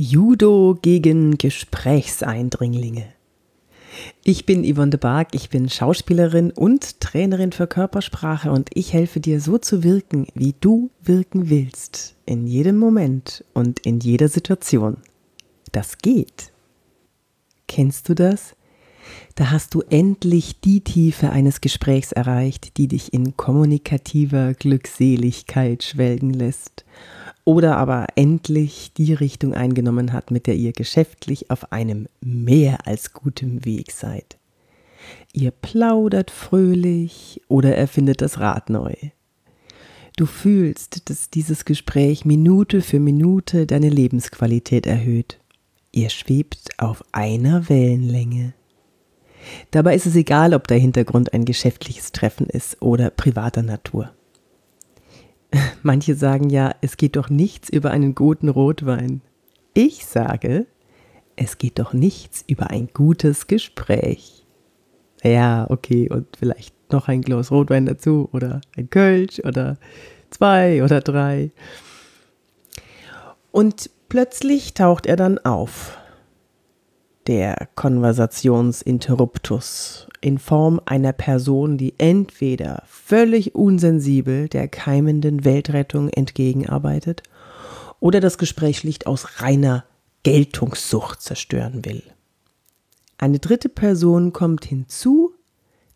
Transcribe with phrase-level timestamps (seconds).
[0.00, 3.04] Judo gegen Gesprächseindringlinge.
[4.22, 9.18] Ich bin Yvonne de Barg, ich bin Schauspielerin und Trainerin für Körpersprache und ich helfe
[9.18, 14.98] dir so zu wirken, wie du wirken willst, in jedem Moment und in jeder Situation.
[15.72, 16.52] Das geht.
[17.66, 18.54] Kennst du das?
[19.34, 26.32] Da hast du endlich die Tiefe eines Gesprächs erreicht, die dich in kommunikativer Glückseligkeit schwelgen
[26.32, 26.84] lässt
[27.48, 33.14] oder aber endlich die Richtung eingenommen hat, mit der ihr geschäftlich auf einem mehr als
[33.14, 34.36] gutem Weg seid.
[35.32, 38.92] Ihr plaudert fröhlich oder erfindet das Rad neu.
[40.18, 45.38] Du fühlst, dass dieses Gespräch Minute für Minute deine Lebensqualität erhöht.
[45.90, 48.52] Ihr schwebt auf einer Wellenlänge.
[49.70, 54.10] Dabei ist es egal, ob der Hintergrund ein geschäftliches Treffen ist oder privater Natur.
[55.82, 59.22] Manche sagen ja, es geht doch nichts über einen guten Rotwein.
[59.74, 60.66] Ich sage,
[61.36, 64.44] es geht doch nichts über ein gutes Gespräch.
[65.22, 69.76] Ja, okay, und vielleicht noch ein Glas Rotwein dazu oder ein Kölsch oder
[70.30, 71.50] zwei oder drei.
[73.50, 75.97] Und plötzlich taucht er dann auf
[77.28, 87.22] der Konversationsinterruptus in Form einer Person, die entweder völlig unsensibel der keimenden Weltrettung entgegenarbeitet
[88.00, 89.84] oder das Gespräch schlicht aus reiner
[90.22, 92.02] Geltungssucht zerstören will.
[93.18, 95.34] Eine dritte Person kommt hinzu,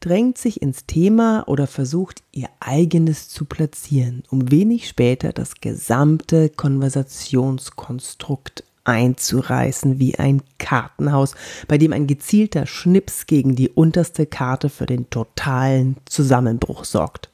[0.00, 6.50] drängt sich ins Thema oder versucht ihr eigenes zu platzieren, um wenig später das gesamte
[6.50, 11.34] Konversationskonstrukt einzureißen wie ein Kartenhaus,
[11.68, 17.30] bei dem ein gezielter Schnips gegen die unterste Karte für den totalen Zusammenbruch sorgt.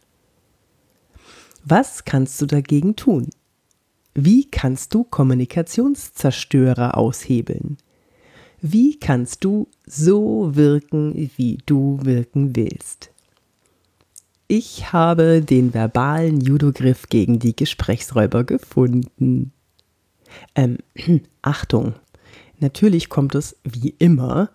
[1.65, 3.31] Was kannst du dagegen tun?
[4.15, 7.77] Wie kannst du Kommunikationszerstörer aushebeln?
[8.61, 13.11] Wie kannst du so wirken, wie du wirken willst?
[14.49, 19.53] Ich habe den verbalen Judogriff gegen die Gesprächsräuber gefunden.
[20.55, 20.79] Ähm,
[21.43, 21.95] Achtung,
[22.59, 24.51] natürlich kommt es wie immer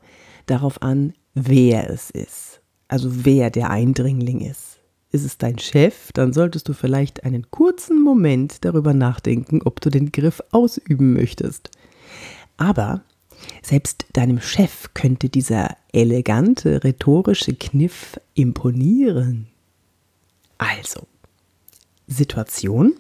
[0.45, 2.61] darauf an, wer es ist.
[2.88, 4.79] Also wer der Eindringling ist.
[5.11, 9.91] Ist es dein Chef, dann solltest du vielleicht einen kurzen Moment darüber nachdenken, ob du
[9.91, 11.69] den Griff ausüben möchtest.
[12.57, 13.03] Aber
[13.61, 19.47] selbst deinem Chef könnte dieser elegante rhetorische Kniff imponieren.
[20.57, 21.07] Also,
[22.07, 22.94] Situation.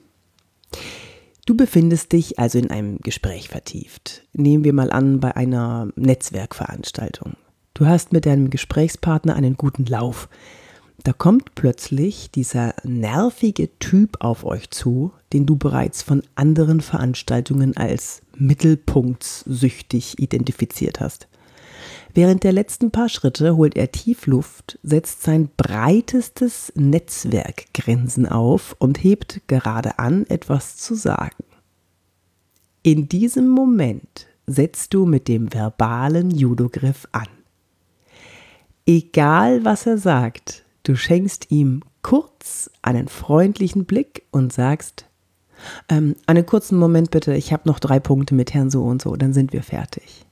[1.45, 4.23] Du befindest dich also in einem Gespräch vertieft.
[4.31, 7.33] Nehmen wir mal an bei einer Netzwerkveranstaltung.
[7.73, 10.29] Du hast mit deinem Gesprächspartner einen guten Lauf.
[11.03, 17.75] Da kommt plötzlich dieser nervige Typ auf euch zu, den du bereits von anderen Veranstaltungen
[17.75, 21.27] als mittelpunktssüchtig identifiziert hast.
[22.15, 29.03] Während der letzten paar Schritte holt er tief Luft, setzt sein breitestes Netzwerkgrinsen auf und
[29.03, 31.43] hebt gerade an, etwas zu sagen.
[32.83, 37.27] In diesem Moment setzt du mit dem verbalen Judogriff an.
[38.85, 45.05] Egal was er sagt, du schenkst ihm kurz einen freundlichen Blick und sagst,
[45.89, 49.15] ähm, einen kurzen Moment bitte, ich habe noch drei Punkte mit Herrn so und so,
[49.15, 50.25] dann sind wir fertig.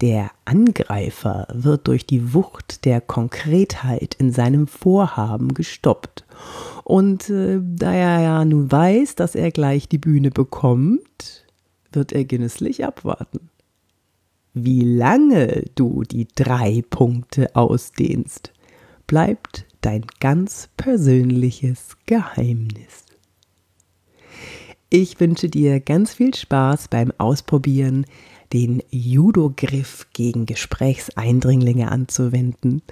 [0.00, 6.24] Der Angreifer wird durch die Wucht der Konkretheit in seinem Vorhaben gestoppt.
[6.84, 11.44] Und äh, da er ja nun weiß, dass er gleich die Bühne bekommt,
[11.92, 13.50] wird er genüsslich abwarten.
[14.54, 18.52] Wie lange du die drei Punkte ausdehnst,
[19.06, 23.04] bleibt dein ganz persönliches Geheimnis.
[24.88, 28.06] Ich wünsche dir ganz viel Spaß beim Ausprobieren
[28.52, 32.82] den Judo-Griff gegen Gesprächseindringlinge anzuwenden.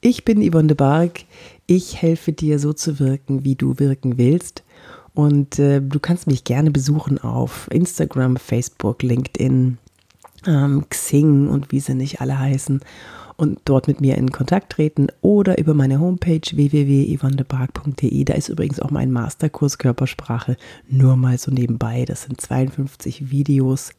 [0.00, 1.24] Ich bin Yvonne de Barg.
[1.66, 4.64] Ich helfe dir so zu wirken, wie du wirken willst.
[5.12, 9.78] Und äh, du kannst mich gerne besuchen auf Instagram, Facebook, LinkedIn,
[10.46, 12.80] ähm, Xing und wie sie nicht alle heißen.
[13.36, 18.24] Und dort mit mir in Kontakt treten oder über meine Homepage www.yvonnebark.de.
[18.24, 20.56] Da ist übrigens auch mein Masterkurs Körpersprache
[20.88, 22.04] nur mal so nebenbei.
[22.04, 23.92] Das sind 52 Videos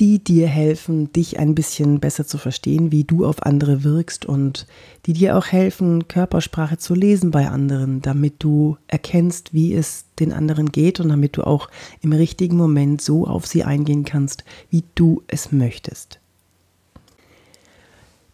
[0.00, 4.66] die dir helfen, dich ein bisschen besser zu verstehen, wie du auf andere wirkst und
[5.06, 10.32] die dir auch helfen, Körpersprache zu lesen bei anderen, damit du erkennst, wie es den
[10.32, 11.68] anderen geht und damit du auch
[12.00, 16.18] im richtigen Moment so auf sie eingehen kannst, wie du es möchtest.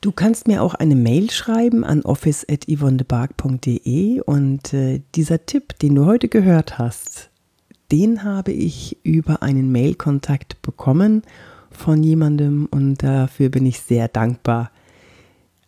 [0.00, 6.06] Du kannst mir auch eine Mail schreiben an office.yvonnebark.de und äh, dieser Tipp, den du
[6.06, 7.27] heute gehört hast,
[7.90, 11.22] den habe ich über einen Mailkontakt bekommen
[11.70, 14.70] von jemandem und dafür bin ich sehr dankbar.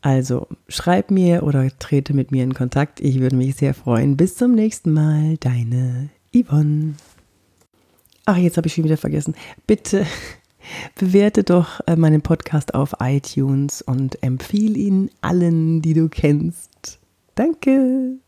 [0.03, 3.01] Also schreib mir oder trete mit mir in Kontakt.
[3.01, 4.17] Ich würde mich sehr freuen.
[4.17, 5.37] Bis zum nächsten Mal.
[5.37, 6.95] Deine Yvonne.
[8.25, 9.35] Ach, jetzt habe ich schon wieder vergessen.
[9.67, 10.07] Bitte
[10.99, 16.99] bewerte doch äh, meinen Podcast auf iTunes und empfehle ihn allen, die du kennst.
[17.35, 18.19] Danke.